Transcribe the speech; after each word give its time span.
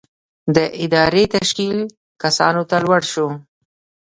د 0.55 0.57
ادارې 0.83 1.23
تشکیل 1.35 1.77
کسانو 2.23 2.61
ته 2.69 2.77
لوړ 2.83 3.01
شو. 3.11 3.27